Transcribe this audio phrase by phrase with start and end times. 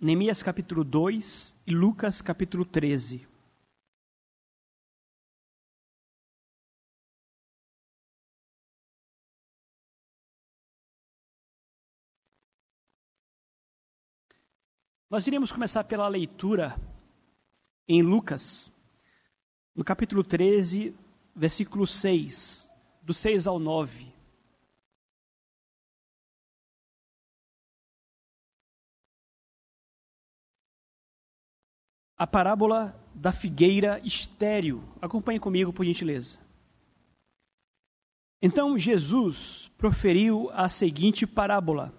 [0.00, 3.26] Neemias capítulo 2 e Lucas capítulo 13.
[15.10, 16.76] Nós iremos começar pela leitura
[17.88, 18.72] em Lucas,
[19.74, 20.94] no capítulo 13,
[21.34, 22.70] versículo 6,
[23.02, 24.17] do 6 ao 9.
[32.18, 34.82] A parábola da figueira estéril.
[35.00, 36.40] Acompanhe comigo, por gentileza.
[38.42, 41.94] Então Jesus proferiu a seguinte parábola: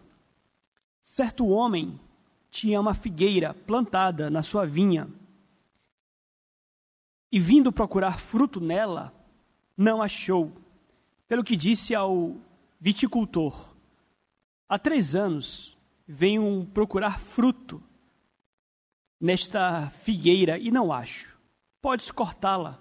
[1.02, 2.00] Certo homem
[2.52, 5.08] tinha uma figueira plantada na sua vinha.
[7.32, 9.14] E vindo procurar fruto nela,
[9.78, 10.52] não achou.
[11.28, 12.36] Pelo que disse ao
[12.80, 13.74] viticultor:
[14.68, 17.82] Há três anos venho procurar fruto
[19.20, 21.38] nesta figueira e não acho.
[21.82, 22.80] Podes cortá-la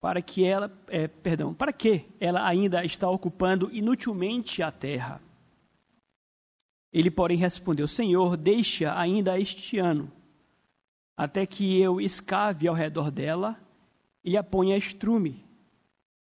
[0.00, 5.20] para que ela, é, perdão, para que ela ainda está ocupando inutilmente a terra.
[6.92, 10.12] Ele, porém, respondeu: Senhor, deixa ainda este ano,
[11.16, 13.58] até que eu escave ao redor dela
[14.22, 15.44] e a ponha estrume.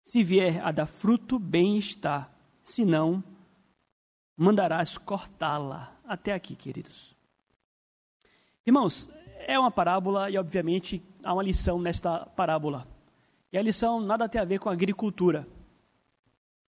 [0.05, 2.31] Se vier a dar fruto, bem está.
[2.63, 3.25] Se não,
[4.37, 5.97] mandarás cortá-la.
[6.07, 7.14] Até aqui, queridos.
[8.67, 9.11] Irmãos,
[9.47, 12.89] é uma parábola e, obviamente, há uma lição nesta parábola.
[13.53, 15.47] E a lição nada tem a ver com agricultura.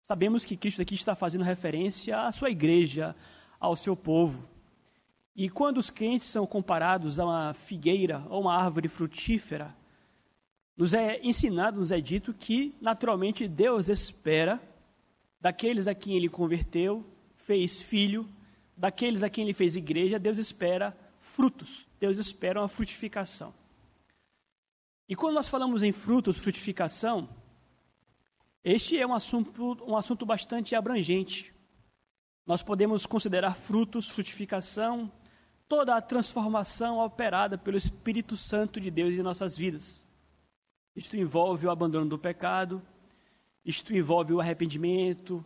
[0.01, 3.15] Sabemos que Cristo aqui está fazendo referência à sua igreja,
[3.59, 4.49] ao seu povo.
[5.35, 9.75] E quando os crentes são comparados a uma figueira ou uma árvore frutífera,
[10.75, 14.59] nos é ensinado, nos é dito que, naturalmente, Deus espera
[15.39, 18.27] daqueles a quem ele converteu, fez filho,
[18.75, 20.97] daqueles a quem ele fez igreja, Deus espera
[21.33, 23.53] frutos, Deus espera uma frutificação.
[25.09, 27.27] E quando nós falamos em frutos, frutificação,
[28.63, 31.51] este é um assunto, um assunto bastante abrangente.
[32.45, 35.11] Nós podemos considerar frutos, frutificação,
[35.67, 40.07] toda a transformação operada pelo Espírito Santo de Deus em nossas vidas.
[40.95, 42.79] Isto envolve o abandono do pecado,
[43.65, 45.43] isto envolve o arrependimento,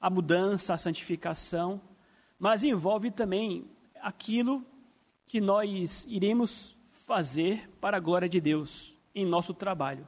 [0.00, 1.80] a mudança, a santificação,
[2.38, 3.68] mas envolve também
[4.00, 4.64] aquilo
[5.26, 10.06] que nós iremos fazer para a glória de Deus em nosso trabalho.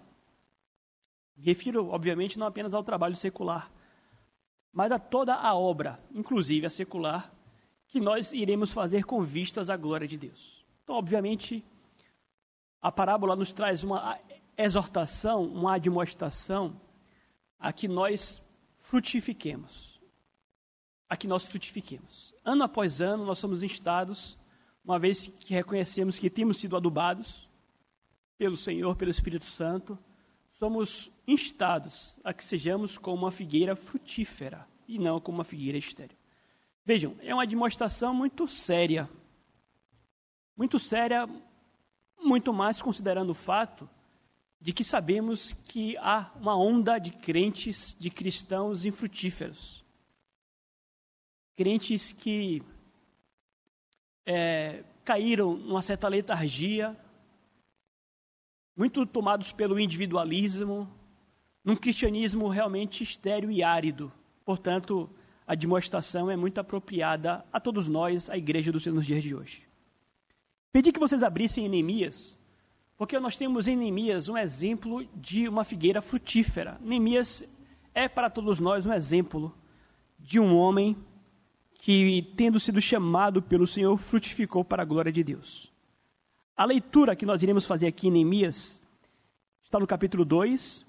[1.37, 3.71] Refiro, obviamente, não apenas ao trabalho secular,
[4.73, 7.33] mas a toda a obra, inclusive a secular,
[7.89, 10.65] que nós iremos fazer com vistas à glória de Deus.
[10.83, 11.65] Então, obviamente,
[12.81, 14.19] a parábola nos traz uma
[14.57, 16.81] exortação, uma admoestação
[17.59, 18.43] a que nós
[18.79, 20.01] frutifiquemos.
[21.09, 22.35] A que nós frutifiquemos.
[22.45, 24.39] Ano após ano, nós somos instados,
[24.87, 27.49] uma vez que reconhecemos que temos sido adubados
[28.39, 29.99] pelo Senhor, pelo Espírito Santo,
[30.47, 36.17] somos instados a que sejamos como uma figueira frutífera e não como uma figueira estéril.
[36.85, 39.11] Vejam, é uma demonstração muito séria.
[40.57, 41.29] Muito séria,
[42.23, 43.91] muito mais considerando o fato
[44.61, 49.85] de que sabemos que há uma onda de crentes, de cristãos infrutíferos.
[51.57, 52.63] Crentes que
[54.27, 56.97] é, caíram numa certa letargia,
[58.77, 60.91] muito tomados pelo individualismo,
[61.65, 64.13] num cristianismo realmente estéril e árido.
[64.45, 65.09] Portanto,
[65.47, 69.35] a demonstração é muito apropriada a todos nós, a igreja do Senhor nos dias de
[69.35, 69.63] hoje.
[70.73, 72.39] Pedi que vocês abrissem em Neemias,
[72.97, 76.79] porque nós temos em Neemias um exemplo de uma figueira frutífera.
[76.81, 77.45] Neemias
[77.95, 79.55] é para todos nós um exemplo
[80.19, 80.97] de um homem
[81.79, 85.73] que, tendo sido chamado pelo Senhor, frutificou para a glória de Deus.
[86.57, 88.81] A leitura que nós iremos fazer aqui em Neemias
[89.63, 90.87] está no capítulo 2,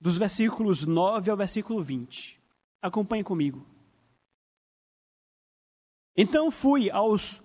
[0.00, 2.38] dos versículos 9 ao versículo 20.
[2.80, 3.66] Acompanhe comigo.
[6.16, 7.42] Então fui aos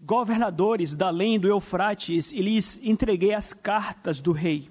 [0.00, 4.70] governadores da além do Eufrates e lhes entreguei as cartas do rei.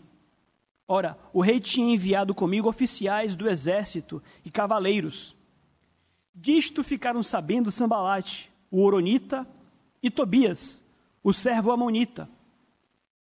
[0.87, 5.35] Ora, o rei tinha enviado comigo oficiais do exército e cavaleiros.
[6.39, 9.47] Disto ficaram sabendo Sambalate, o Oronita,
[10.03, 10.85] e Tobias,
[11.23, 12.29] o servo Amonita.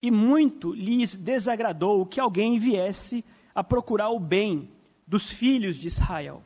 [0.01, 3.23] E muito lhes desagradou que alguém viesse
[3.53, 4.67] a procurar o bem
[5.05, 6.41] dos filhos de Israel.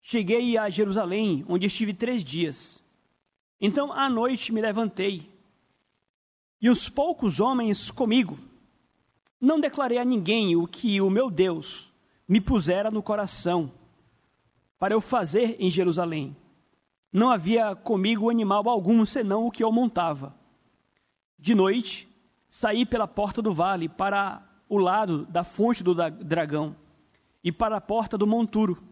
[0.00, 2.80] Cheguei a Jerusalém, onde estive três dias.
[3.60, 5.28] Então, à noite, me levantei,
[6.60, 8.38] e os poucos homens comigo.
[9.40, 11.92] Não declarei a ninguém o que o meu Deus
[12.28, 13.72] me pusera no coração
[14.84, 16.36] para eu fazer em Jerusalém
[17.10, 20.34] não havia comigo animal algum senão o que eu montava.
[21.38, 22.06] De noite,
[22.50, 26.76] saí pela porta do vale para o lado da fonte do dragão
[27.42, 28.84] e para a porta do monturo.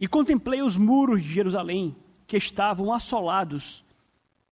[0.00, 1.94] E contemplei os muros de Jerusalém,
[2.26, 3.84] que estavam assolados,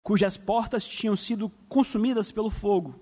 [0.01, 3.00] cujas portas tinham sido consumidas pelo fogo.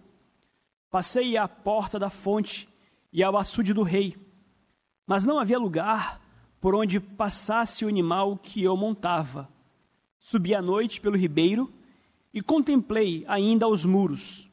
[0.92, 2.68] Passei à porta da fonte
[3.14, 4.18] e ao açude do rei,
[5.06, 6.27] mas não havia lugar
[6.60, 9.50] por onde passasse o animal que eu montava.
[10.20, 11.72] Subi à noite pelo ribeiro
[12.34, 14.50] e contemplei ainda os muros.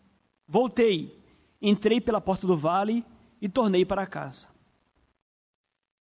[0.47, 1.19] Voltei,
[1.61, 3.05] entrei pela porta do vale
[3.41, 4.49] e tornei para casa.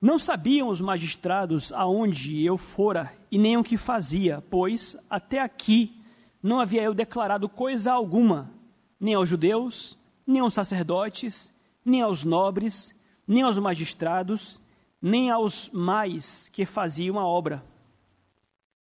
[0.01, 5.99] Não sabiam os magistrados aonde eu fora e nem o que fazia, pois até aqui
[6.43, 8.53] não havia eu declarado coisa alguma,
[9.01, 12.95] nem aos judeus, nem aos sacerdotes, nem aos nobres,
[13.27, 14.61] nem aos magistrados,
[15.07, 17.63] nem aos mais que faziam a obra.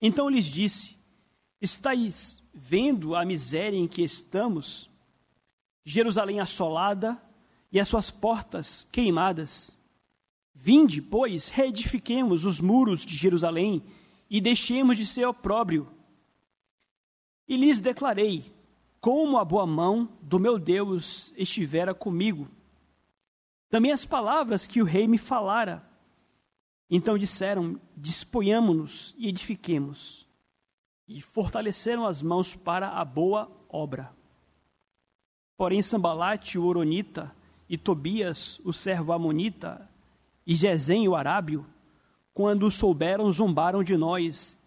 [0.02, 0.98] Então lhes disse:
[1.60, 4.90] Estais vendo a miséria em que estamos?
[5.84, 7.22] Jerusalém assolada
[7.70, 9.78] e as suas portas queimadas.
[10.56, 13.84] Vinde, pois, reedifiquemos os muros de Jerusalém
[14.30, 15.92] e deixemos de ser opróbrio.
[17.46, 18.46] E lhes declarei
[19.02, 22.48] como a boa mão do meu Deus estivera comigo.
[23.70, 25.92] Também as palavras que o rei me falara.
[26.89, 30.27] Então disseram: Disponhamos-nos e edifiquemos.
[31.07, 34.12] E fortaleceram as mãos para a boa obra.
[35.57, 37.33] Porém, Sambalate, o Oronita,
[37.69, 39.89] e Tobias, o servo Amonita,
[40.45, 41.65] e Gesem, o Arábio,
[42.33, 44.57] quando souberam, zombaram de nós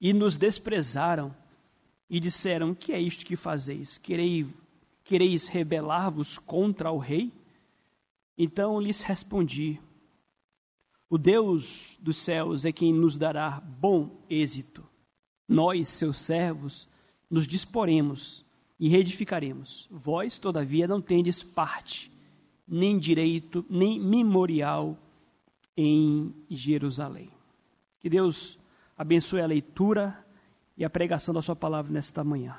[0.00, 1.34] e nos desprezaram
[2.08, 3.98] e disseram: Que é isto que fazeis?
[3.98, 4.46] Quereis,
[5.02, 7.32] quereis rebelar-vos contra o rei?
[8.36, 9.80] Então lhes respondi:
[11.14, 14.84] O Deus dos céus é quem nos dará bom êxito.
[15.46, 16.88] Nós, seus servos,
[17.30, 18.44] nos disporemos
[18.80, 19.86] e reedificaremos.
[19.92, 22.10] Vós, todavia, não tendes parte,
[22.66, 24.98] nem direito, nem memorial
[25.76, 27.30] em Jerusalém.
[28.00, 28.58] Que Deus
[28.98, 30.18] abençoe a leitura
[30.76, 32.56] e a pregação da Sua palavra nesta manhã.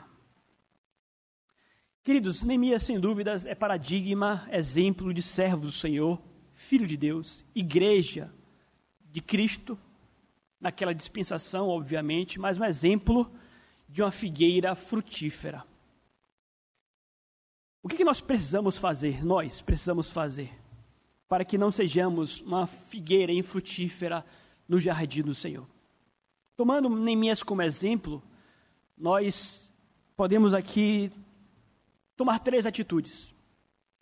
[2.06, 6.22] Queridos, Neemias, sem dúvidas, é paradigma, exemplo de servo do Senhor,
[6.54, 8.34] filho de Deus, igreja
[9.16, 9.80] de Cristo,
[10.60, 13.32] naquela dispensação, obviamente, mas um exemplo
[13.88, 15.64] de uma figueira frutífera.
[17.82, 19.24] O que, que nós precisamos fazer?
[19.24, 20.52] Nós precisamos fazer
[21.30, 24.26] para que não sejamos uma figueira infrutífera
[24.68, 25.66] no jardim do Senhor.
[26.58, 28.22] Tomando Neemias como exemplo,
[28.98, 29.72] nós
[30.18, 31.10] podemos aqui
[32.18, 33.34] tomar três atitudes.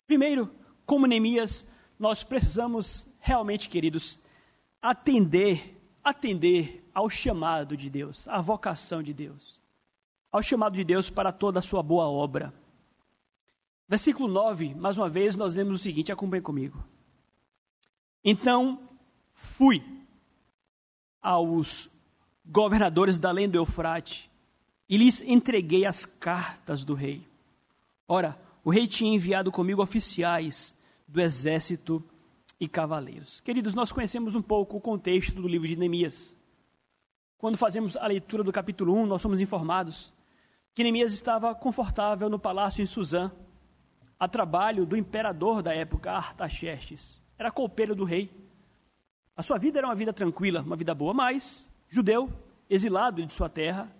[0.08, 0.50] Primeiro,
[0.84, 1.64] como Neemias,
[2.00, 4.20] nós precisamos realmente, queridos,
[4.84, 9.58] atender, atender ao chamado de Deus, à vocação de Deus,
[10.30, 12.52] ao chamado de Deus para toda a sua boa obra.
[13.88, 16.84] Versículo 9, mais uma vez, nós lemos o seguinte, acompanhe comigo.
[18.22, 18.78] Então
[19.32, 19.82] fui
[21.22, 21.88] aos
[22.44, 24.30] governadores da além do Eufrate
[24.86, 27.26] e lhes entreguei as cartas do rei.
[28.06, 30.76] Ora, o rei tinha enviado comigo oficiais
[31.08, 32.04] do exército
[32.58, 33.40] e cavaleiros.
[33.40, 36.36] Queridos, nós conhecemos um pouco o contexto do livro de Neemias.
[37.38, 40.14] Quando fazemos a leitura do capítulo 1, nós somos informados
[40.74, 43.30] que Neemias estava confortável no palácio em Suzã,
[44.18, 48.30] a trabalho do imperador da época, Artaxerxes era copeiro do rei.
[49.36, 52.30] A sua vida era uma vida tranquila, uma vida boa, mas judeu,
[52.70, 53.94] exilado de sua terra,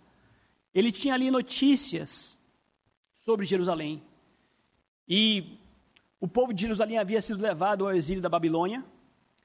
[0.72, 2.38] ele tinha ali notícias
[3.24, 4.02] sobre Jerusalém.
[5.08, 5.58] E
[6.24, 8.82] o povo de Jerusalém havia sido levado ao exílio da Babilônia.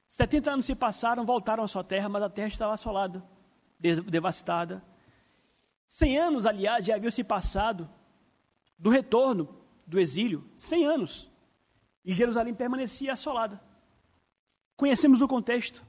[0.08, 3.22] 70 anos se passaram, voltaram à sua terra, mas a terra estava assolada,
[3.78, 4.82] devastada.
[5.90, 7.90] 100 anos, aliás, já haviam se passado
[8.78, 10.50] do retorno do exílio.
[10.58, 11.30] 100 anos.
[12.06, 13.60] E Jerusalém permanecia assolada.
[14.78, 15.84] Conhecemos o contexto.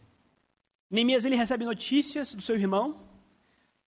[0.91, 2.97] Neemias ele recebe notícias do seu irmão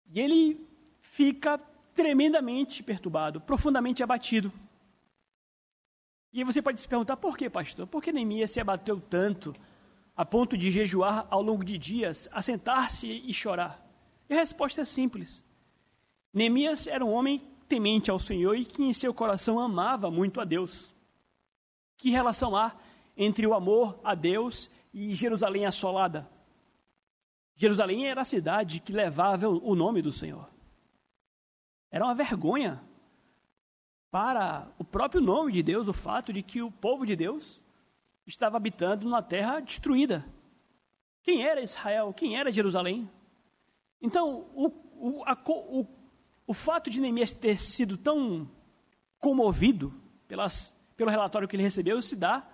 [0.06, 0.68] e ele
[1.00, 1.58] fica
[1.96, 4.52] tremendamente perturbado, profundamente abatido.
[6.32, 7.88] E você pode se perguntar por que, pastor?
[7.88, 9.54] Por que Neemias se abateu tanto
[10.16, 13.86] a ponto de jejuar ao longo de dias, assentar-se e chorar?
[14.30, 15.44] E a resposta é simples.
[16.34, 20.46] Neemias era um homem temente ao Senhor e que em seu coração amava muito a
[20.46, 20.94] Deus.
[21.98, 22.76] Que relação há
[23.18, 26.30] entre o amor a Deus e Jerusalém assolada.
[27.56, 30.50] Jerusalém era a cidade que levava o nome do Senhor.
[31.92, 32.82] Era uma vergonha
[34.12, 37.62] para o próprio nome de Deus o fato de que o povo de Deus
[38.26, 40.26] estava habitando numa terra destruída.
[41.24, 42.14] Quem era Israel?
[42.14, 43.10] Quem era Jerusalém?
[44.02, 45.86] Então, o, o, a, o,
[46.48, 48.50] o fato de Neemias ter sido tão
[49.20, 49.94] comovido
[50.28, 52.48] pelas, pelo relatório que ele recebeu se dá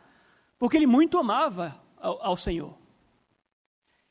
[0.58, 2.76] porque ele muito amava ao, ao Senhor.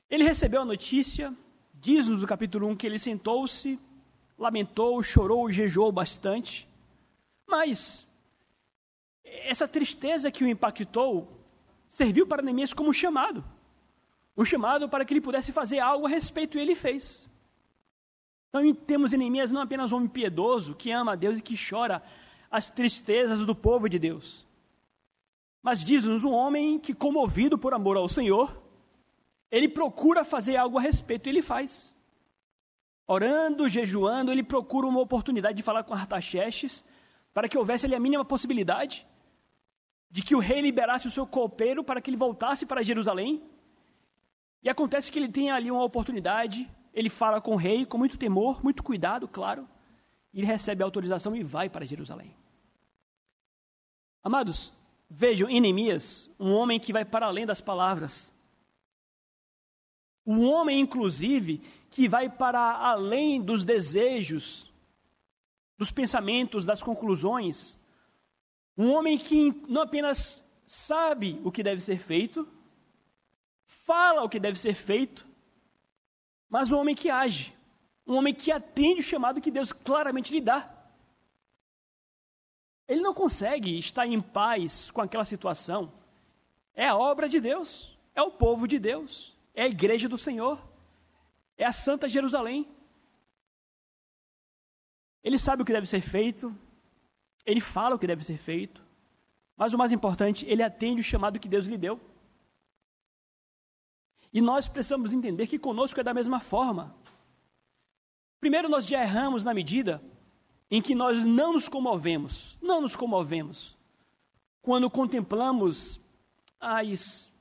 [0.09, 1.35] Ele recebeu a notícia,
[1.73, 3.79] diz-nos no capítulo 1 que ele sentou-se,
[4.39, 6.69] lamentou, chorou, jejuou bastante,
[7.55, 8.05] mas
[9.25, 11.31] essa tristeza que o impactou
[11.89, 13.45] serviu para Neemias como um chamado.
[14.37, 17.29] Um chamado para que ele pudesse fazer algo a respeito, e ele fez.
[18.49, 21.55] Então temos em Neemias não apenas um homem piedoso, que ama a Deus e que
[21.57, 22.03] chora
[22.51, 24.45] as tristezas do povo de Deus,
[25.63, 28.61] mas diz-nos um homem que, comovido por amor ao Senhor,
[29.51, 31.95] ele procura fazer algo a respeito e ele faz.
[33.07, 36.85] Orando, jejuando, ele procura uma oportunidade de falar com Artaxerxes,
[37.35, 39.07] para que houvesse ali a mínima possibilidade
[40.09, 43.43] de que o rei liberasse o seu copeiro para que ele voltasse para Jerusalém.
[44.63, 48.17] E acontece que ele tem ali uma oportunidade, ele fala com o rei com muito
[48.17, 49.69] temor, muito cuidado, claro,
[50.33, 52.35] e ele recebe a autorização e vai para Jerusalém.
[54.23, 54.73] Amados,
[55.11, 58.33] vejam em Neemias um homem que vai para além das palavras.
[60.25, 61.59] Um homem, inclusive,
[61.91, 64.73] que vai para além dos desejos,
[65.77, 67.79] dos pensamentos, das conclusões.
[68.77, 72.49] Um homem que não apenas sabe o que deve ser feito,
[73.67, 75.27] fala o que deve ser feito,
[76.49, 77.55] mas um homem que age,
[78.07, 80.71] um homem que atende o chamado que Deus claramente lhe dá.
[82.87, 85.93] Ele não consegue estar em paz com aquela situação.
[86.75, 90.61] É a obra de Deus, é o povo de Deus, é a igreja do Senhor,
[91.57, 92.69] é a Santa Jerusalém.
[95.25, 96.55] Ele sabe o que deve ser feito,
[97.47, 98.85] ele fala o que deve ser feito,
[99.57, 101.99] mas o mais importante, ele atende o chamado que Deus lhe deu.
[104.31, 106.95] E nós precisamos entender que conosco é da mesma forma.
[108.39, 110.03] Primeiro, nós já erramos na medida
[110.71, 113.79] em que nós não nos comovemos, não nos comovemos,
[114.61, 116.01] quando contemplamos
[116.61, 117.33] as,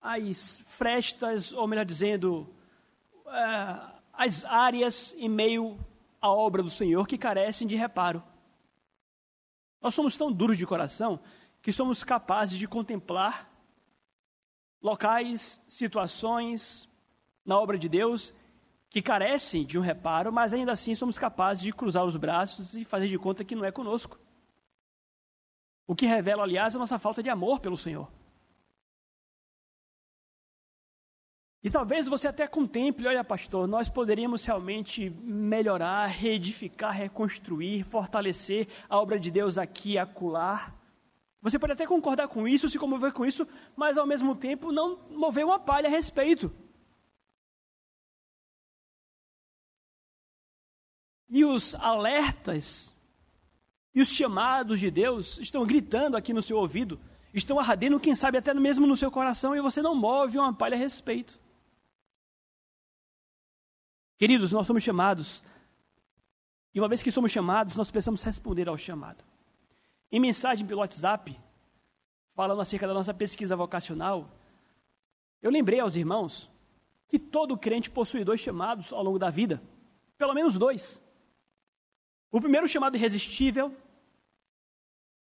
[0.00, 2.48] as frestas, ou melhor dizendo,
[3.26, 5.78] uh, as áreas em meio
[6.20, 8.22] à obra do Senhor que carecem de reparo.
[9.80, 11.20] Nós somos tão duros de coração
[11.62, 13.50] que somos capazes de contemplar
[14.82, 16.88] locais, situações
[17.44, 18.34] na obra de Deus
[18.90, 22.84] que carecem de um reparo, mas ainda assim somos capazes de cruzar os braços e
[22.84, 24.18] fazer de conta que não é conosco.
[25.86, 28.10] O que revela, aliás, a nossa falta de amor pelo Senhor.
[31.62, 38.98] E talvez você até contemple, olha, pastor, nós poderíamos realmente melhorar, reedificar, reconstruir, fortalecer a
[38.98, 40.74] obra de Deus aqui e acolá.
[41.42, 44.98] Você pode até concordar com isso, se comover com isso, mas ao mesmo tempo não
[45.10, 46.50] mover uma palha a respeito.
[51.28, 52.94] E os alertas
[53.94, 56.98] e os chamados de Deus estão gritando aqui no seu ouvido,
[57.34, 60.74] estão ardendo, quem sabe até mesmo no seu coração, e você não move uma palha
[60.74, 61.38] a respeito.
[64.20, 65.42] Queridos, nós somos chamados,
[66.74, 69.24] e uma vez que somos chamados, nós precisamos responder ao chamado.
[70.12, 71.40] Em mensagem pelo WhatsApp,
[72.34, 74.30] falando acerca da nossa pesquisa vocacional,
[75.40, 76.50] eu lembrei aos irmãos
[77.08, 79.62] que todo crente possui dois chamados ao longo da vida,
[80.18, 81.02] pelo menos dois.
[82.30, 83.74] O primeiro chamado irresistível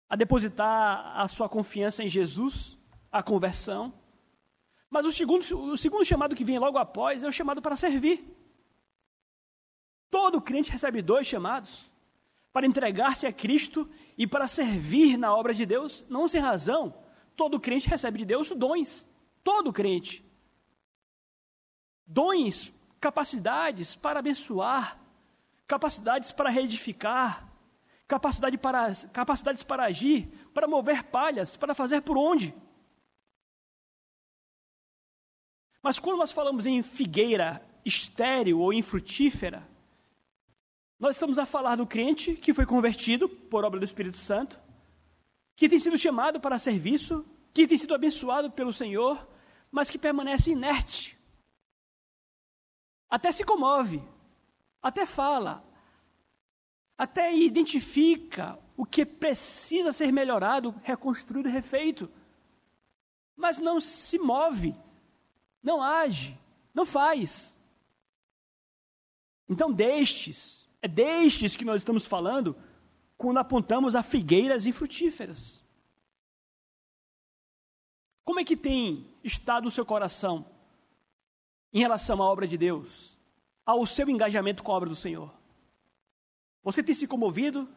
[0.08, 2.76] a depositar a sua confiança em Jesus,
[3.12, 3.94] a conversão.
[4.90, 8.39] Mas o segundo, o segundo chamado que vem logo após é o chamado para servir.
[10.10, 11.90] Todo crente recebe dois chamados:
[12.52, 13.88] para entregar-se a Cristo
[14.18, 16.94] e para servir na obra de Deus, não sem razão.
[17.36, 19.08] Todo crente recebe de Deus dons.
[19.42, 20.24] Todo crente.
[22.06, 25.00] Dons, capacidades para abençoar,
[25.66, 27.48] capacidades para reedificar,
[28.06, 32.52] capacidade para, capacidades para agir, para mover palhas, para fazer por onde.
[35.80, 39.69] Mas quando nós falamos em figueira estéril ou infrutífera,
[41.00, 44.60] nós estamos a falar do crente que foi convertido por obra do Espírito Santo,
[45.56, 49.26] que tem sido chamado para serviço, que tem sido abençoado pelo Senhor,
[49.72, 51.18] mas que permanece inerte.
[53.08, 54.02] Até se comove,
[54.82, 55.64] até fala,
[56.98, 62.10] até identifica o que precisa ser melhorado, reconstruído, refeito,
[63.34, 64.76] mas não se move,
[65.62, 66.38] não age,
[66.74, 67.58] não faz.
[69.48, 72.56] Então, destes, é destes que nós estamos falando
[73.16, 75.62] quando apontamos a figueiras infrutíferas.
[78.24, 80.46] Como é que tem estado o seu coração
[81.72, 83.10] em relação à obra de Deus?
[83.70, 85.32] ao seu engajamento com a obra do Senhor?
[86.62, 87.68] Você tem se comovido?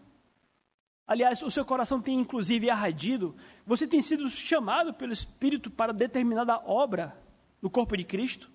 [1.05, 3.36] Aliás, o seu coração tem inclusive arradido?
[3.65, 7.15] Você tem sido chamado pelo Espírito para determinada obra
[7.62, 8.50] no corpo de Cristo,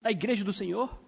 [0.00, 0.98] na igreja do Senhor?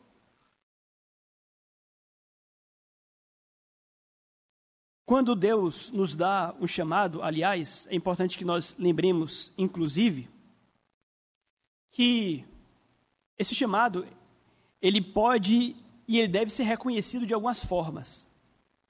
[5.13, 10.27] Quando Deus nos dá um chamado, aliás, é importante que nós lembremos, inclusive,
[11.91, 12.47] que
[13.37, 14.07] esse chamado
[14.81, 15.77] ele pode
[16.09, 18.27] e ele deve ser reconhecido de algumas formas.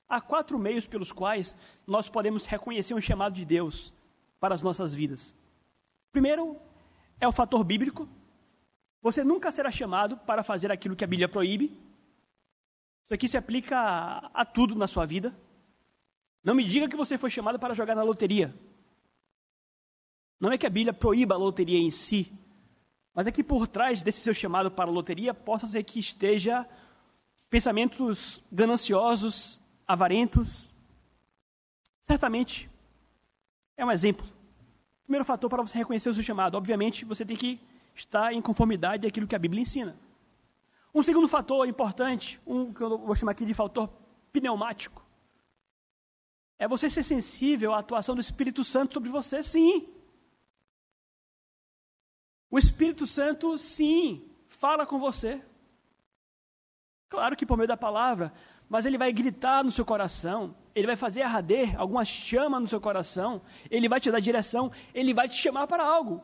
[0.09, 3.93] Há quatro meios pelos quais nós podemos reconhecer um chamado de Deus
[4.39, 5.35] para as nossas vidas.
[6.13, 6.57] Primeiro
[7.19, 8.09] é o fator bíblico.
[9.03, 11.77] Você nunca será chamado para fazer aquilo que a Bíblia proíbe.
[13.07, 15.35] Isso aqui se aplica a, a tudo na sua vida.
[16.43, 18.55] Não me diga que você foi chamado para jogar na loteria.
[20.41, 22.33] Não é que a Bíblia proíba a loteria em si,
[23.15, 26.69] mas é que por trás desse seu chamado para a loteria possa ser que esteja
[27.49, 30.75] pensamentos gananciosos, avarentos.
[32.05, 32.69] Certamente
[33.77, 34.27] é um exemplo.
[35.05, 37.61] Primeiro fator para você reconhecer o seu chamado, obviamente, você tem que
[37.95, 39.97] estar em conformidade daquilo que a Bíblia ensina.
[40.95, 43.89] Um segundo fator importante, um que eu vou chamar aqui de fator
[44.33, 45.02] pneumático,
[46.63, 49.89] é você ser sensível à atuação do Espírito Santo sobre você, sim.
[52.49, 55.43] O Espírito Santo, sim, fala com você.
[57.09, 58.33] Claro que por meio da palavra,
[58.69, 62.81] mas ele vai gritar no seu coração, ele vai fazer arder alguma chama no seu
[62.81, 66.23] coração, ele vai te dar direção, ele vai te chamar para algo.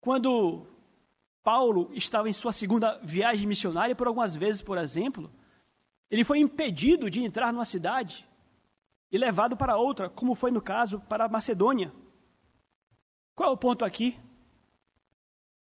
[0.00, 0.68] Quando
[1.42, 5.32] Paulo estava em sua segunda viagem missionária, por algumas vezes, por exemplo,
[6.10, 8.28] ele foi impedido de entrar numa cidade
[9.10, 11.92] e levado para outra, como foi no caso para Macedônia.
[13.34, 14.18] Qual é o ponto aqui?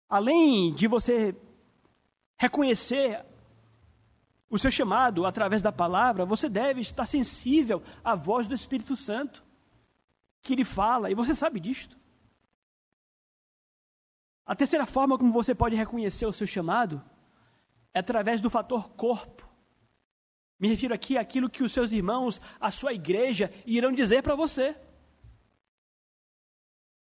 [0.08, 1.36] Além de você
[2.36, 3.24] reconhecer
[4.50, 9.42] o seu chamado através da palavra, você deve estar sensível à voz do Espírito Santo,
[10.42, 11.96] que ele fala, e você sabe disto.
[14.44, 17.02] A terceira forma como você pode reconhecer o seu chamado
[17.94, 19.51] é através do fator corpo.
[20.62, 24.76] Me refiro aqui àquilo que os seus irmãos, a sua igreja, irão dizer para você.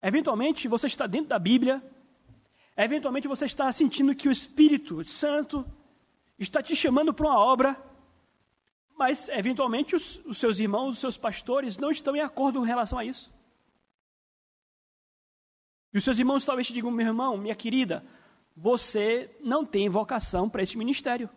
[0.03, 1.81] Eventualmente você está dentro da Bíblia,
[2.77, 5.65] eventualmente você está sentindo que o Espírito Santo
[6.37, 7.81] está te chamando para uma obra,
[8.99, 12.99] mas eventualmente os, os seus irmãos, os seus pastores não estão em acordo com relação
[12.99, 13.33] a isso.
[15.93, 18.05] E os seus irmãos talvez te digam, meu irmão, minha querida,
[18.57, 21.31] você não tem vocação para esse ministério.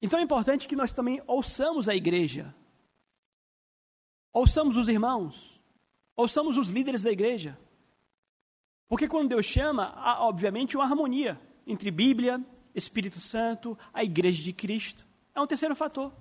[0.00, 2.54] Então é importante que nós também ouçamos a igreja,
[4.32, 5.60] ouçamos os irmãos,
[6.16, 7.58] ouçamos os líderes da igreja.
[8.88, 12.42] Porque quando Deus chama, há obviamente uma harmonia entre Bíblia,
[12.74, 15.06] Espírito Santo, a Igreja de Cristo.
[15.34, 16.12] É um terceiro fator.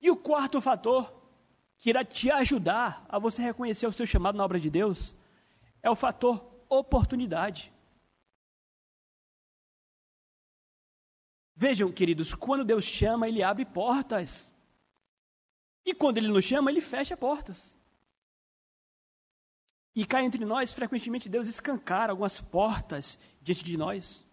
[0.00, 1.12] E o quarto fator,
[1.78, 5.14] que irá te ajudar a você reconhecer o seu chamado na obra de Deus,
[5.82, 7.72] é o fator oportunidade.
[11.54, 14.50] Vejam, queridos, quando Deus chama, Ele abre portas.
[15.84, 17.72] E quando Ele nos chama, Ele fecha portas.
[19.94, 24.24] E cá entre nós, frequentemente, Deus escancara algumas portas diante de nós.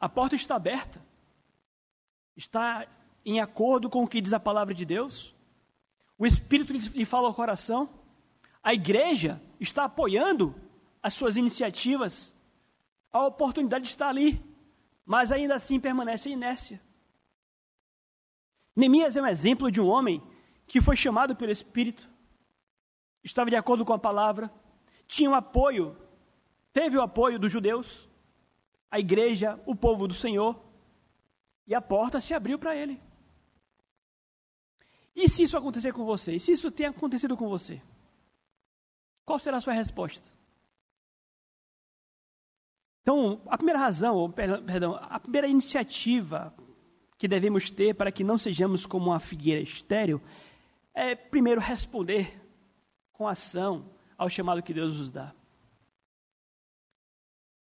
[0.00, 1.04] A porta está aberta.
[2.36, 2.86] Está
[3.24, 5.34] em acordo com o que diz a palavra de Deus.
[6.18, 7.88] O Espírito lhe fala ao coração.
[8.62, 10.54] A igreja está apoiando
[11.02, 12.34] as suas iniciativas.
[13.12, 14.42] A oportunidade está ali,
[15.04, 16.80] mas ainda assim permanece em inércia.
[18.74, 20.22] Neemias é um exemplo de um homem
[20.66, 22.08] que foi chamado pelo Espírito
[23.24, 24.52] estava de acordo com a palavra,
[25.06, 25.96] tinha o apoio,
[26.72, 28.08] teve o apoio dos judeus,
[28.90, 30.62] a igreja, o povo do Senhor,
[31.66, 33.00] e a porta se abriu para ele.
[35.16, 36.34] E se isso acontecer com você?
[36.34, 37.80] E se isso tem acontecido com você?
[39.24, 40.28] Qual será a sua resposta?
[43.04, 46.54] Então, a primeira razão, ou, perdão, a primeira iniciativa
[47.18, 50.22] que devemos ter para que não sejamos como uma figueira estéril
[50.94, 52.40] é, primeiro, responder
[53.12, 55.34] com ação ao chamado que Deus nos dá.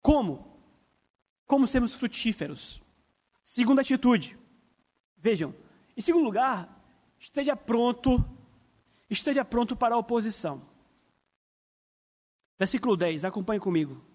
[0.03, 0.61] Como?
[1.47, 2.83] Como sermos frutíferos?
[3.43, 4.39] Segunda atitude.
[5.17, 5.55] Vejam,
[5.97, 6.79] em segundo lugar,
[7.19, 8.23] esteja pronto,
[9.09, 10.61] esteja pronto para a oposição.
[12.59, 14.12] Versículo 10, acompanhe comigo.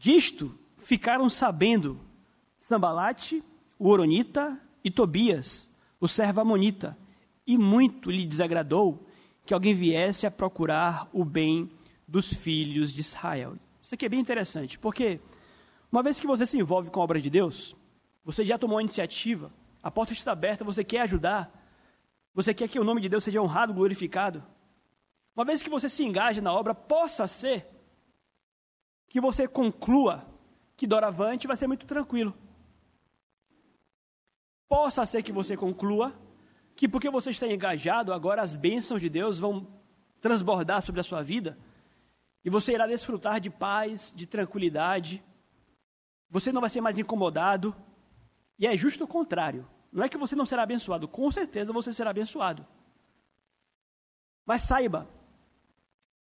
[0.00, 2.00] Disto ficaram sabendo
[2.58, 3.44] Sambalate,
[3.78, 6.96] o Oronita e Tobias, o servo Amonita,
[7.46, 9.06] e muito lhe desagradou
[9.44, 11.70] que alguém viesse a procurar o bem
[12.08, 13.58] dos filhos de Israel.
[13.82, 15.20] Isso aqui é bem interessante, porque
[15.92, 17.76] uma vez que você se envolve com a obra de Deus,
[18.24, 21.52] você já tomou a iniciativa, a porta está aberta, você quer ajudar,
[22.34, 24.42] você quer que o nome de Deus seja honrado, glorificado.
[25.36, 27.79] Uma vez que você se engaje na obra, possa ser
[29.10, 30.24] que você conclua
[30.76, 32.32] que doravante vai ser muito tranquilo.
[34.68, 36.14] Possa ser que você conclua
[36.76, 39.66] que porque você está engajado, agora as bênçãos de Deus vão
[40.20, 41.58] transbordar sobre a sua vida
[42.44, 45.22] e você irá desfrutar de paz, de tranquilidade.
[46.30, 47.76] Você não vai ser mais incomodado.
[48.58, 49.68] E é justo o contrário.
[49.92, 52.64] Não é que você não será abençoado, com certeza você será abençoado.
[54.46, 55.08] Mas saiba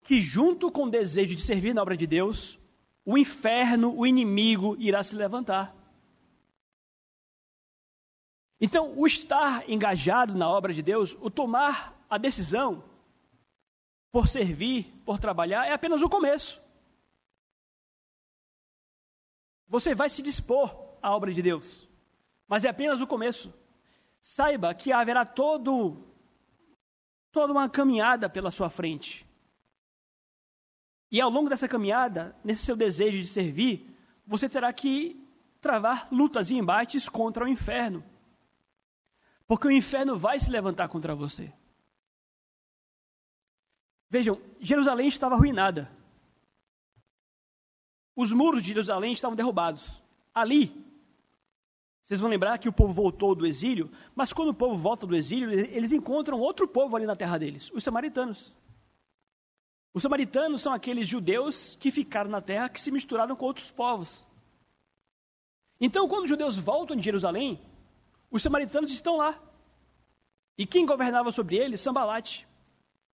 [0.03, 2.60] que, junto com o desejo de servir na obra de Deus,
[3.11, 5.75] o inferno, o inimigo, irá se levantar.
[8.61, 12.85] Então, o estar engajado na obra de Deus, o tomar a decisão
[14.13, 16.63] por servir, por trabalhar, é apenas o começo.
[19.67, 21.89] Você vai se dispor à obra de Deus,
[22.47, 23.53] mas é apenas o começo.
[24.23, 26.05] Saiba que haverá todo,
[27.33, 29.27] toda uma caminhada pela sua frente.
[31.11, 33.91] E ao longo dessa caminhada, nesse seu desejo de servir,
[34.27, 35.21] você terá que
[35.61, 38.05] travar lutas e embates contra o inferno.
[39.47, 41.53] Porque o inferno vai se levantar contra você.
[44.09, 45.91] Vejam, Jerusalém estava arruinada.
[48.15, 50.01] Os muros de Jerusalém estavam derrubados.
[50.33, 50.73] Ali,
[52.03, 55.17] vocês vão lembrar que o povo voltou do exílio, mas quando o povo volta do
[55.17, 58.53] exílio, eles encontram outro povo ali na terra deles, os samaritanos.
[59.93, 64.25] Os samaritanos são aqueles judeus que ficaram na terra, que se misturaram com outros povos.
[65.81, 67.61] Então, quando os judeus voltam de Jerusalém,
[68.31, 69.41] os samaritanos estão lá.
[70.57, 71.81] E quem governava sobre eles?
[71.81, 72.47] Sambalate,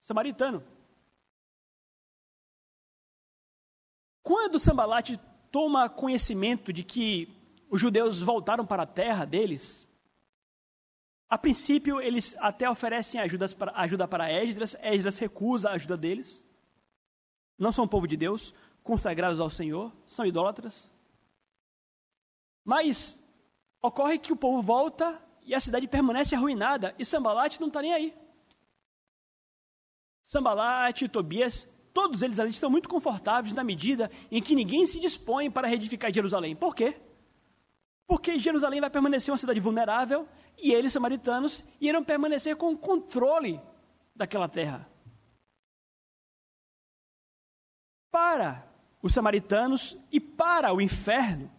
[0.00, 0.62] samaritano.
[4.22, 5.20] Quando Sambalate
[5.52, 7.32] toma conhecimento de que
[7.70, 9.88] os judeus voltaram para a terra deles,
[11.28, 13.20] a princípio eles até oferecem
[13.56, 16.45] para, ajuda para Esdras, Esdras recusa a ajuda deles.
[17.58, 20.90] Não são povo de Deus, consagrados ao Senhor, são idólatras.
[22.64, 23.18] Mas
[23.80, 27.92] ocorre que o povo volta e a cidade permanece arruinada e Sambalate não está nem
[27.92, 28.14] aí.
[30.22, 35.50] Sambalate, Tobias Todos eles ali estão muito confortáveis na medida em que ninguém se dispõe
[35.50, 36.54] para reedificar Jerusalém.
[36.54, 36.94] Por quê?
[38.06, 43.58] Porque Jerusalém vai permanecer uma cidade vulnerável e eles, samaritanos, irão permanecer com o controle
[44.14, 44.86] daquela terra.
[48.16, 48.66] Para
[49.02, 51.52] os samaritanos e para o inferno,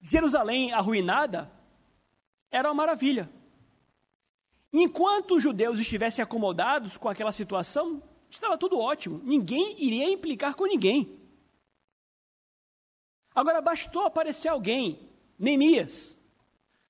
[0.00, 1.52] Jerusalém arruinada
[2.50, 3.30] era uma maravilha.
[4.72, 9.20] Enquanto os judeus estivessem acomodados com aquela situação, estava tudo ótimo.
[9.22, 11.20] Ninguém iria implicar com ninguém.
[13.34, 15.06] Agora bastou aparecer alguém,
[15.38, 16.18] Neemias,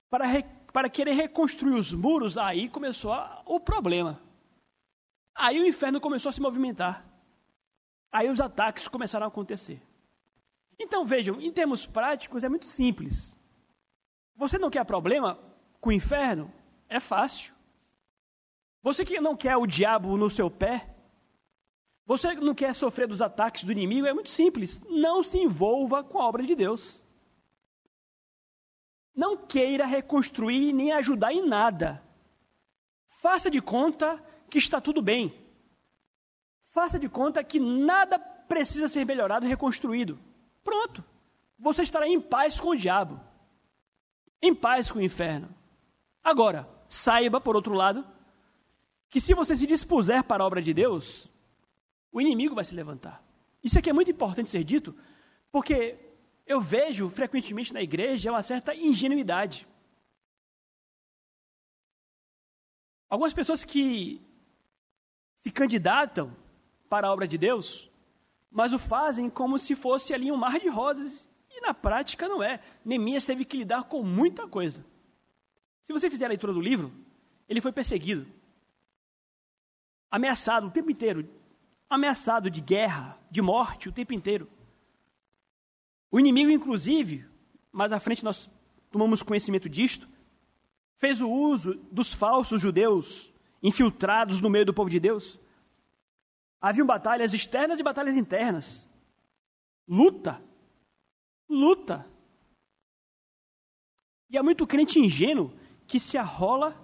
[0.09, 4.21] para, re, para querer reconstruir os muros, aí começou a, o problema.
[5.35, 7.10] Aí o inferno começou a se movimentar.
[8.11, 9.81] Aí os ataques começaram a acontecer.
[10.77, 13.35] Então vejam, em termos práticos é muito simples.
[14.35, 15.39] Você não quer problema
[15.79, 16.51] com o inferno?
[16.89, 17.53] É fácil.
[18.81, 20.91] Você que não quer o diabo no seu pé,
[22.05, 24.07] você não quer sofrer dos ataques do inimigo?
[24.07, 24.81] É muito simples.
[24.89, 27.01] Não se envolva com a obra de Deus.
[29.15, 32.03] Não queira reconstruir nem ajudar em nada.
[33.21, 35.40] Faça de conta que está tudo bem.
[36.71, 40.19] Faça de conta que nada precisa ser melhorado e reconstruído.
[40.63, 41.03] Pronto.
[41.59, 43.19] Você estará em paz com o diabo.
[44.41, 45.53] Em paz com o inferno.
[46.23, 48.07] Agora, saiba, por outro lado,
[49.09, 51.29] que se você se dispuser para a obra de Deus,
[52.11, 53.23] o inimigo vai se levantar.
[53.63, 54.95] Isso aqui é muito importante ser dito,
[55.51, 55.99] porque
[56.45, 59.67] eu vejo frequentemente na igreja uma certa ingenuidade.
[63.09, 64.21] Algumas pessoas que
[65.37, 66.35] se candidatam
[66.91, 67.89] para a obra de Deus,
[68.51, 72.43] mas o fazem como se fosse ali um mar de rosas, e na prática não
[72.43, 72.59] é.
[72.85, 74.85] Neemias teve que lidar com muita coisa.
[75.83, 76.91] Se você fizer a leitura do livro,
[77.47, 78.27] ele foi perseguido,
[80.11, 81.27] ameaçado o tempo inteiro
[81.91, 84.47] ameaçado de guerra, de morte o tempo inteiro.
[86.09, 87.25] O inimigo, inclusive,
[87.69, 88.49] mais à frente nós
[88.89, 90.07] tomamos conhecimento disto,
[90.97, 95.37] fez o uso dos falsos judeus infiltrados no meio do povo de Deus.
[96.61, 98.87] Haviam batalhas externas e batalhas internas.
[99.87, 100.41] Luta.
[101.49, 102.05] Luta.
[104.29, 105.51] E há muito crente ingênuo
[105.87, 106.79] que se arrola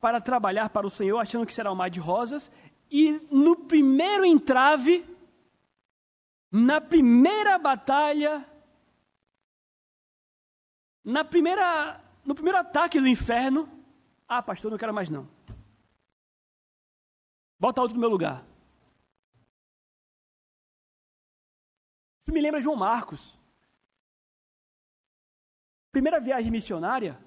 [0.00, 2.50] para trabalhar para o Senhor, achando que será um mar de rosas,
[2.90, 5.06] e no primeiro entrave
[6.54, 8.46] Na primeira batalha,
[11.02, 13.66] na primeira, no primeiro ataque do inferno,
[14.28, 15.26] ah, pastor, não quero mais não.
[17.58, 18.44] Bota outro no meu lugar.
[22.22, 23.36] Isso me lembra João Marcos.
[25.90, 27.18] Primeira viagem missionária,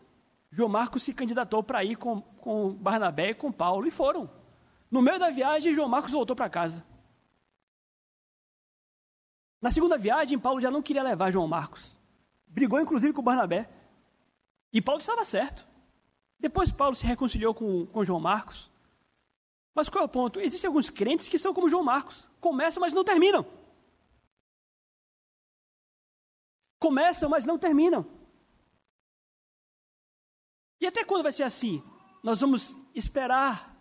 [0.50, 4.30] João Marcos se candidatou para ir com, com Barnabé e com Paulo, e foram.
[4.90, 6.84] No meio da viagem, João Marcos voltou para casa.
[9.62, 11.96] Na segunda viagem, Paulo já não queria levar João Marcos.
[12.48, 13.70] Brigou inclusive com Barnabé.
[14.72, 15.68] E Paulo estava certo.
[16.40, 18.72] Depois Paulo se reconciliou com, com João Marcos.
[19.74, 20.40] Mas qual é o ponto?
[20.40, 22.26] Existem alguns crentes que são como João Marcos.
[22.40, 23.46] Começam, mas não terminam.
[26.86, 28.06] Começam, mas não terminam.
[30.80, 31.82] E até quando vai ser assim?
[32.22, 33.76] Nós vamos esperar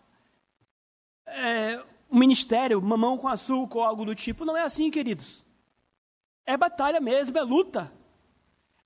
[1.26, 4.46] é, um ministério, mamão com açúcar ou algo do tipo.
[4.46, 5.44] Não é assim, queridos.
[6.46, 7.92] É batalha mesmo, é luta.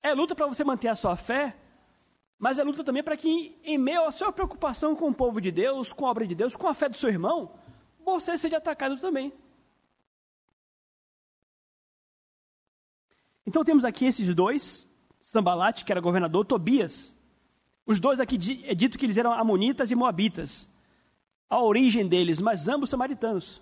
[0.03, 1.55] É luta para você manter a sua fé,
[2.37, 5.49] mas é luta também para que, em meio à sua preocupação com o povo de
[5.49, 7.57] Deus, com a obra de Deus, com a fé do seu irmão,
[8.03, 9.31] você seja atacado também.
[13.45, 14.87] Então temos aqui esses dois,
[15.19, 17.15] Sambalate, que era governador, Tobias.
[17.85, 20.69] Os dois aqui é dito que eles eram amonitas e moabitas.
[21.49, 23.61] A origem deles, mas ambos samaritanos.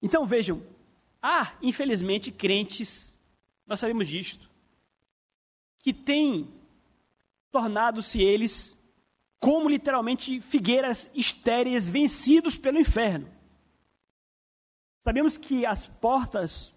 [0.00, 0.62] Então vejam,
[1.20, 3.14] há, infelizmente, crentes,
[3.66, 4.50] nós sabemos disto,
[5.78, 6.48] que têm
[7.50, 8.76] tornado-se eles
[9.38, 13.30] como literalmente figueiras estéreis vencidos pelo inferno.
[15.02, 16.74] Sabemos que as portas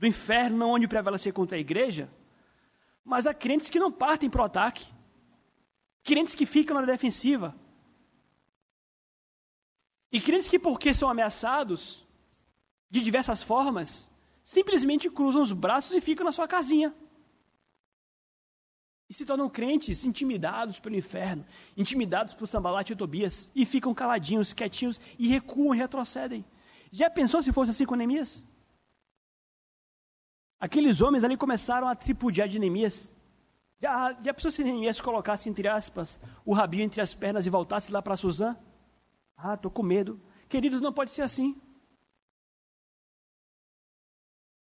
[0.00, 2.10] do inferno não onde prevalecer contra a igreja,
[3.04, 4.90] mas há crentes que não partem para o ataque,
[6.02, 7.54] crentes que ficam na defensiva,
[10.10, 12.08] e crentes que, porque são ameaçados
[12.88, 14.10] de diversas formas,
[14.42, 16.94] simplesmente cruzam os braços e ficam na sua casinha.
[19.06, 21.44] E se tornam crentes intimidados pelo inferno,
[21.76, 26.42] intimidados por Sambalat e Tobias, e ficam caladinhos, quietinhos, e recuam retrocedem.
[26.90, 28.48] Já pensou se fosse assim com Neemias?
[30.60, 33.10] Aqueles homens ali começaram a tripudiar de Neemias.
[33.80, 37.90] Já, já pensou se Neemias colocasse, entre aspas, o rabinho entre as pernas e voltasse
[37.90, 38.54] lá para Suzã?
[39.34, 40.20] Ah, estou com medo.
[40.50, 41.58] Queridos, não pode ser assim.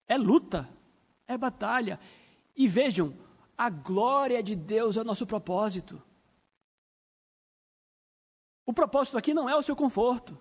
[0.08, 0.68] É luta,
[1.28, 2.00] é batalha.
[2.56, 3.16] E vejam,
[3.56, 6.02] a glória de Deus é o nosso propósito.
[8.64, 10.36] O propósito aqui não é o seu conforto.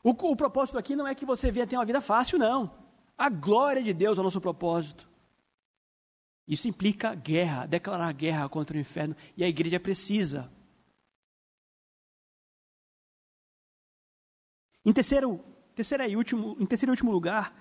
[0.00, 2.79] O, o propósito aqui não é que você venha ter uma vida fácil, não
[3.20, 5.06] a glória de Deus ao nosso propósito.
[6.48, 10.50] Isso implica guerra, declarar guerra contra o inferno, e a igreja precisa.
[14.82, 15.38] Em terceiro,
[15.74, 17.54] terceiro e último, em terceiro e último lugar,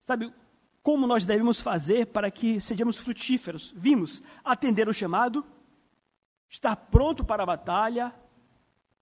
[0.00, 0.32] sabe
[0.82, 3.74] como nós devemos fazer para que sejamos frutíferos?
[3.76, 5.44] Vimos atender o chamado,
[6.48, 8.10] estar pronto para a batalha,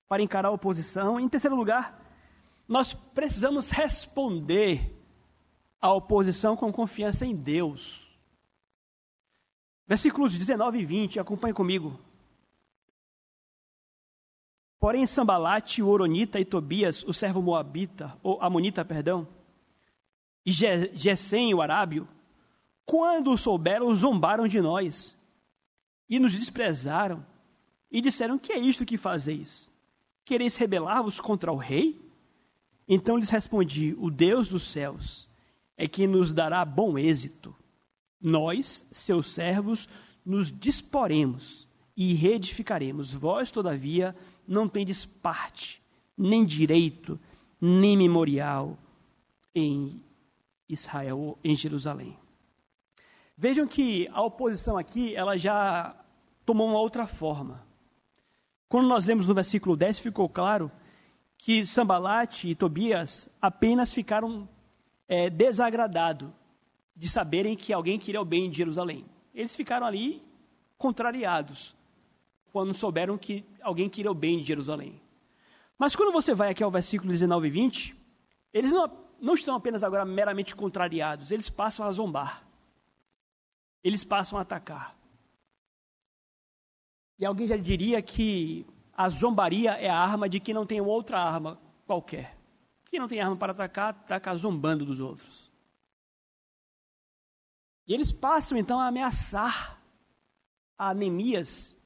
[0.09, 1.21] para encarar a oposição.
[1.21, 2.05] Em terceiro lugar,
[2.67, 5.00] nós precisamos responder
[5.81, 8.07] a oposição com confiança em Deus.
[9.87, 11.99] Versículos 19 e 20, acompanhe comigo.
[14.79, 19.27] Porém, Sambalate, o Oronita e Tobias, o servo Moabita, ou Amonita, perdão,
[20.45, 22.09] e Gesem, o Arábio,
[22.87, 25.17] quando o souberam, zombaram de nós
[26.09, 27.25] e nos desprezaram
[27.91, 29.71] e disseram: Que é isto que fazeis?
[30.25, 32.01] Quereis rebelar-vos contra o rei?
[32.89, 35.30] Então lhes respondi: O Deus dos céus
[35.81, 37.57] é que nos dará bom êxito.
[38.21, 39.89] Nós, seus servos,
[40.23, 41.67] nos disporemos
[41.97, 43.15] e reedificaremos.
[43.15, 44.15] Vós, todavia,
[44.47, 45.83] não tendes parte,
[46.19, 47.19] nem direito,
[47.59, 48.77] nem memorial
[49.55, 50.03] em
[50.69, 52.15] Israel, em Jerusalém.
[53.35, 55.97] Vejam que a oposição aqui, ela já
[56.45, 57.67] tomou uma outra forma.
[58.69, 60.71] Quando nós lemos no versículo 10, ficou claro
[61.39, 64.47] que Sambalate e Tobias apenas ficaram
[65.11, 66.33] é, desagradado
[66.95, 69.05] de saberem que alguém queria o bem de Jerusalém.
[69.35, 70.23] Eles ficaram ali
[70.79, 71.75] contrariados
[72.53, 75.03] quando souberam que alguém queria o bem de Jerusalém.
[75.77, 77.97] Mas quando você vai aqui ao versículo 19 e 20,
[78.53, 78.89] eles não,
[79.21, 82.47] não estão apenas agora meramente contrariados, eles passam a zombar.
[83.83, 84.97] Eles passam a atacar.
[87.19, 91.19] E alguém já diria que a zombaria é a arma de quem não tem outra
[91.19, 92.40] arma qualquer.
[92.91, 95.51] Quem não tem arma para atacar, ataca zombando dos outros.
[97.87, 99.81] E eles passam então a ameaçar
[100.77, 101.77] a Neemias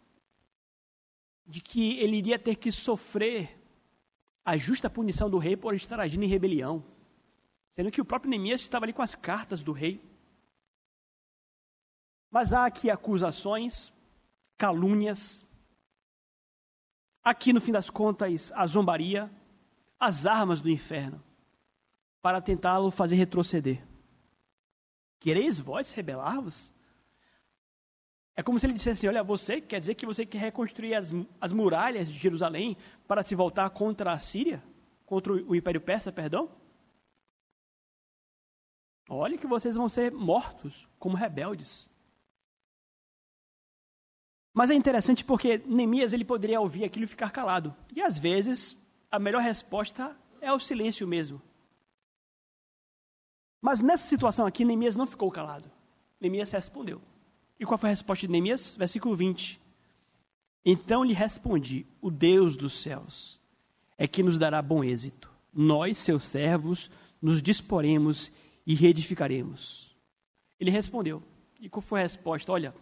[1.46, 3.60] de que ele iria ter que sofrer
[4.44, 6.84] a justa punição do rei por estar agindo em rebelião.
[7.74, 10.02] Sendo que o próprio Neemias estava ali com as cartas do rei.
[12.30, 13.92] Mas há aqui acusações,
[14.56, 15.44] calúnias,
[17.22, 19.30] aqui no fim das contas a zombaria,
[19.98, 21.22] as armas do inferno,
[22.20, 23.82] para tentá-lo fazer retroceder.
[25.20, 26.72] Quereis vós rebelar-vos?
[28.36, 31.12] É como se ele dissesse assim: Olha, você quer dizer que você quer reconstruir as,
[31.40, 32.76] as muralhas de Jerusalém
[33.06, 34.62] para se voltar contra a Síria?
[35.06, 36.50] Contra o, Império Persa, perdão?
[39.08, 41.88] Olha que vocês vão ser mortos como rebeldes.
[44.52, 47.74] Mas é interessante porque Neemias ele poderia ouvir aquilo e ficar calado.
[47.94, 48.76] E às vezes
[49.14, 51.40] a melhor resposta é o silêncio mesmo.
[53.60, 55.70] Mas nessa situação aqui, Neemias não ficou calado.
[56.20, 57.00] Neemias respondeu.
[57.58, 58.74] E qual foi a resposta de Neemias?
[58.74, 59.60] Versículo 20.
[60.64, 63.40] Então lhe respondi: O Deus dos céus
[63.96, 65.30] é que nos dará bom êxito.
[65.52, 66.90] Nós, seus servos,
[67.22, 68.32] nos disporemos
[68.66, 69.96] e reedificaremos.
[70.58, 71.22] Ele respondeu.
[71.60, 72.50] E qual foi a resposta?
[72.50, 72.74] Olha,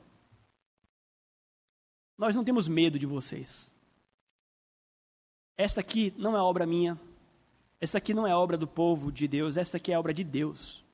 [2.16, 3.70] nós não temos medo de vocês.
[5.56, 6.98] Esta aqui não é obra minha.
[7.80, 9.56] Esta aqui não é obra do povo de Deus.
[9.56, 10.84] Esta aqui é obra de Deus.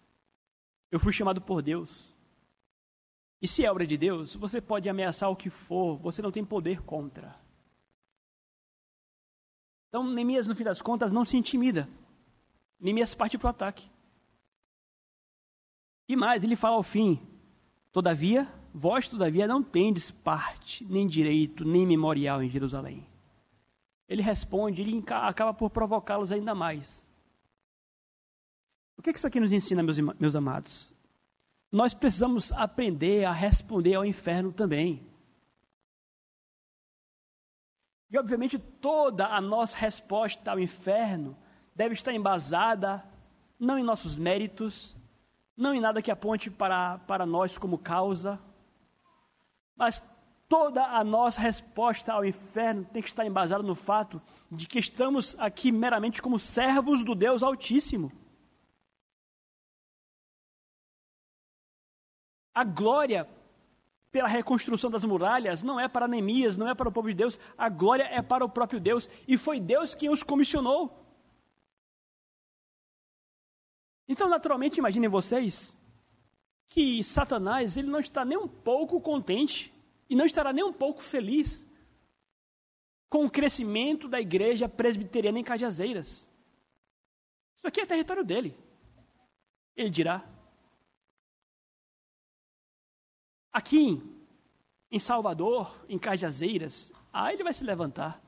[0.90, 2.08] Eu fui chamado por Deus.
[3.40, 6.44] E se é obra de Deus, você pode ameaçar o que for, você não tem
[6.44, 7.36] poder contra.
[9.88, 11.88] Então, Neemias, no fim das contas, não se intimida.
[12.80, 13.88] Neemias parte para o ataque.
[16.08, 17.20] E mais, ele fala ao fim:
[17.92, 23.06] Todavia, vós, todavia, não tendes parte, nem direito, nem memorial em Jerusalém.
[24.08, 27.04] Ele responde, ele acaba por provocá-los ainda mais.
[28.96, 30.92] O que isso aqui nos ensina, meus, meus amados?
[31.70, 35.06] Nós precisamos aprender a responder ao inferno também.
[38.10, 41.36] E, obviamente, toda a nossa resposta ao inferno
[41.74, 43.04] deve estar embasada
[43.58, 44.96] não em nossos méritos,
[45.56, 48.40] não em nada que aponte para, para nós como causa,
[49.76, 50.02] mas
[50.48, 55.37] toda a nossa resposta ao inferno tem que estar embasada no fato de que estamos
[55.38, 58.11] aqui meramente como servos do Deus Altíssimo.
[62.54, 63.28] A glória
[64.11, 67.38] pela reconstrução das muralhas não é para Neemias, não é para o povo de Deus,
[67.56, 71.04] a glória é para o próprio Deus, e foi Deus quem os comissionou.
[74.08, 75.76] Então, naturalmente, imaginem vocês
[76.70, 79.77] que Satanás ele não está nem um pouco contente
[80.08, 81.64] e não estará nem um pouco feliz
[83.08, 86.28] com o crescimento da igreja presbiteriana em Cajazeiras.
[87.56, 88.56] Isso aqui é território dele.
[89.76, 90.24] Ele dirá.
[93.52, 94.02] Aqui
[94.90, 98.22] em Salvador, em Cajazeiras, aí ele vai se levantar.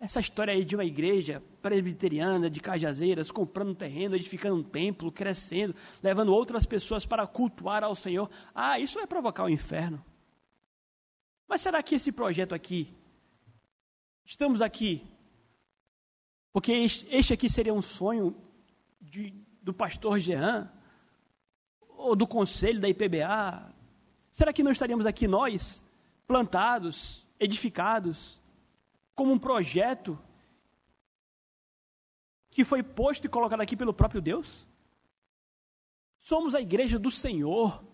[0.00, 5.74] Essa história aí de uma igreja presbiteriana de Cajazeiras, comprando terreno, edificando um templo, crescendo,
[6.02, 8.30] levando outras pessoas para cultuar ao Senhor.
[8.54, 10.04] Ah, isso vai provocar o inferno.
[11.46, 12.94] Mas será que esse projeto aqui,
[14.24, 15.06] estamos aqui,
[16.52, 18.36] porque este aqui seria um sonho
[19.00, 19.30] de,
[19.62, 20.70] do pastor Jean,
[21.88, 23.74] ou do conselho da IPBA?
[24.30, 25.84] Será que não estaríamos aqui nós,
[26.26, 28.40] plantados, edificados,
[29.14, 30.18] como um projeto
[32.50, 34.66] que foi posto e colocado aqui pelo próprio Deus?
[36.20, 37.84] Somos a igreja do Senhor.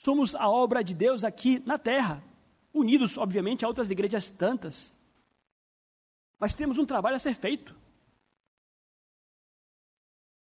[0.00, 2.24] Somos a obra de Deus aqui na terra,
[2.72, 4.98] unidos, obviamente, a outras igrejas tantas.
[6.38, 7.76] Mas temos um trabalho a ser feito.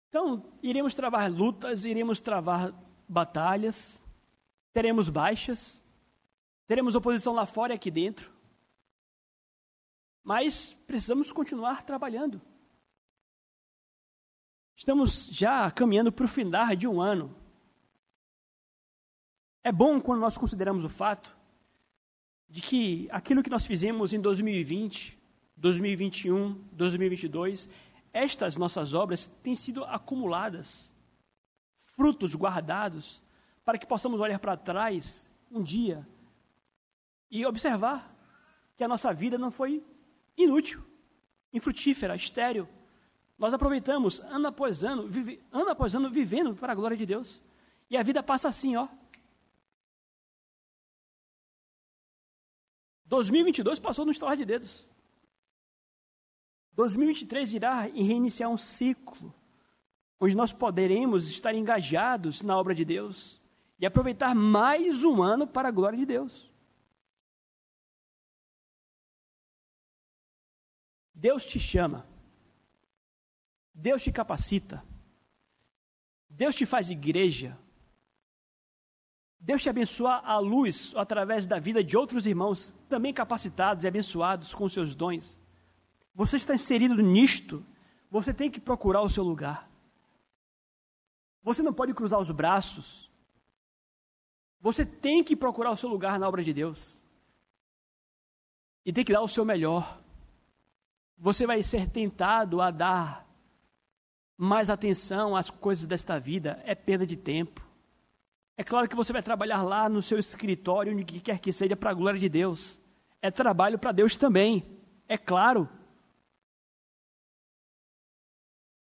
[0.07, 2.73] Então, iremos travar lutas, iremos travar
[3.05, 4.01] batalhas,
[4.71, 5.83] teremos baixas,
[6.65, 8.31] teremos oposição lá fora e aqui dentro.
[10.23, 12.41] Mas precisamos continuar trabalhando.
[14.77, 17.42] Estamos já caminhando para o final de um ano.
[19.63, 21.33] É bom quando nós consideramos o fato
[22.49, 25.17] de que aquilo que nós fizemos em 2020,
[25.55, 27.69] 2021, 2022,
[28.11, 30.91] estas nossas obras têm sido acumuladas,
[31.95, 33.23] frutos guardados,
[33.63, 36.05] para que possamos olhar para trás um dia
[37.31, 38.13] e observar
[38.75, 39.81] que a nossa vida não foi
[40.37, 40.83] inútil,
[41.53, 42.67] infrutífera, estéril.
[43.39, 47.41] Nós aproveitamos ano após ano, vive, ano após ano, vivendo para a glória de Deus.
[47.89, 48.87] E a vida passa assim, ó.
[53.13, 54.87] 2022 passou no estalar de dedos.
[56.71, 59.31] 2023 irá reiniciar um ciclo,
[60.19, 63.39] onde nós poderemos estar engajados na obra de Deus
[63.77, 66.51] e aproveitar mais um ano para a glória de Deus.
[71.13, 72.07] Deus te chama
[73.75, 74.83] Deus te capacita.
[76.29, 77.57] Deus te faz igreja.
[79.45, 84.53] Deus te abençoa à luz através da vida de outros irmãos, também capacitados e abençoados
[84.53, 85.37] com seus dons.
[86.15, 87.65] Você está inserido nisto,
[88.09, 89.69] você tem que procurar o seu lugar.
[91.43, 93.11] Você não pode cruzar os braços.
[94.61, 96.97] Você tem que procurar o seu lugar na obra de Deus.
[98.85, 100.01] E tem que dar o seu melhor.
[101.17, 103.27] Você vai ser tentado a dar
[104.37, 107.62] mais atenção às coisas desta vida, é perda de tempo.
[108.55, 111.89] É claro que você vai trabalhar lá no seu escritório, onde quer que seja, para
[111.89, 112.79] a glória de Deus.
[113.21, 114.63] É trabalho para Deus também,
[115.07, 115.67] é claro.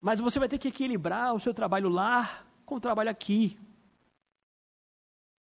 [0.01, 3.59] Mas você vai ter que equilibrar o seu trabalho lá com o trabalho aqui.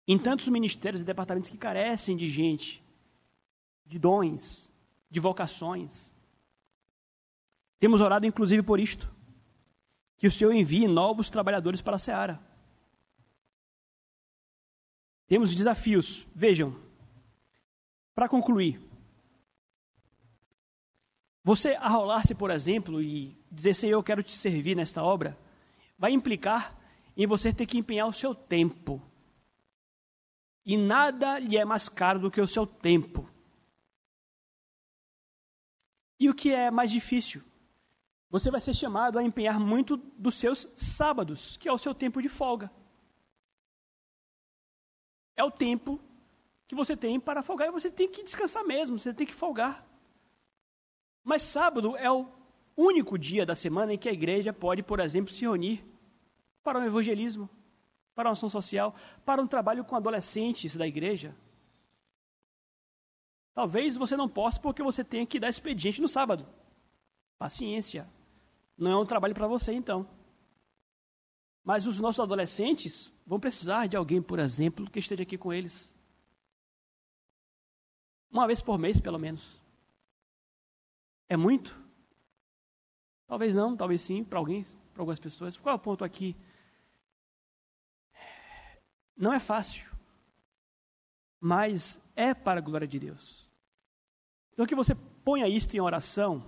[0.06, 2.82] Em tantos ministérios e departamentos que carecem de gente,
[3.84, 4.70] de dons,
[5.10, 6.10] de vocações.
[7.80, 9.10] Temos orado inclusive por isto.
[10.16, 12.51] Que o Senhor envie novos trabalhadores para a seara.
[15.26, 16.26] Temos desafios.
[16.34, 16.76] Vejam,
[18.14, 18.80] para concluir,
[21.44, 25.36] você arrolar-se, por exemplo, e dizer, Senhor, eu quero te servir nesta obra,
[25.98, 26.78] vai implicar
[27.16, 29.02] em você ter que empenhar o seu tempo.
[30.64, 33.28] E nada lhe é mais caro do que o seu tempo.
[36.18, 37.42] E o que é mais difícil?
[38.30, 42.22] Você vai ser chamado a empenhar muito dos seus sábados, que é o seu tempo
[42.22, 42.70] de folga.
[45.42, 45.98] É o tempo
[46.68, 49.84] que você tem para folgar e você tem que descansar mesmo, você tem que folgar.
[51.24, 52.28] Mas sábado é o
[52.76, 55.84] único dia da semana em que a igreja pode, por exemplo, se reunir
[56.62, 57.50] para um evangelismo,
[58.14, 61.34] para uma ação social, para um trabalho com adolescentes da igreja.
[63.52, 66.46] Talvez você não possa porque você tenha que dar expediente no sábado.
[67.36, 68.08] Paciência.
[68.78, 70.08] Não é um trabalho para você, então.
[71.64, 75.94] Mas os nossos adolescentes vão precisar de alguém, por exemplo, que esteja aqui com eles.
[78.30, 79.60] Uma vez por mês, pelo menos.
[81.28, 81.80] É muito?
[83.26, 85.56] Talvez não, talvez sim, para alguém, para algumas pessoas.
[85.56, 86.36] Qual é o ponto aqui?
[89.16, 89.88] Não é fácil,
[91.40, 93.48] mas é para a glória de Deus.
[94.52, 96.44] Então que você ponha isto em oração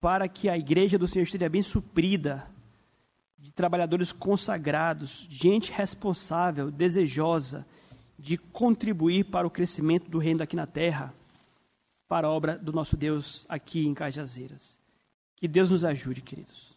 [0.00, 2.48] para que a igreja do Senhor esteja bem suprida
[3.38, 7.66] de trabalhadores consagrados, gente responsável, desejosa
[8.18, 11.14] de contribuir para o crescimento do reino aqui na terra,
[12.08, 14.76] para a obra do nosso Deus aqui em Cajazeiras.
[15.36, 16.67] Que Deus nos ajude, queridos.